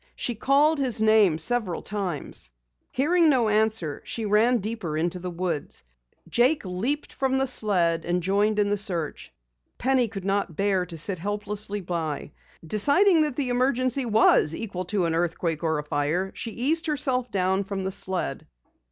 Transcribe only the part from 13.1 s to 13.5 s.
that the